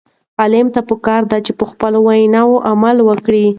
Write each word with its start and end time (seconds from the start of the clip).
عالم 0.39 0.67
ته 0.73 0.81
پکار 0.89 1.21
ده 1.31 1.37
چې 1.45 1.51
په 1.59 1.65
خپله 1.71 1.97
وینا 2.07 2.41
عمل 2.69 2.97
وکړي. 3.03 3.45